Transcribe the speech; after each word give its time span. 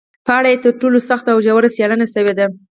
په 0.25 0.31
اړه 0.37 0.47
یې 0.51 0.57
تر 0.63 0.73
ټولو 0.81 0.97
سخته 1.09 1.29
او 1.31 1.39
ژوره 1.45 1.69
څېړنه 1.75 2.05
شوې 2.13 2.33
ده 2.39 2.45